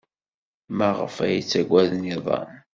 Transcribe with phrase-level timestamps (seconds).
[0.77, 2.49] Maɣef ay ttaggaden iḍan?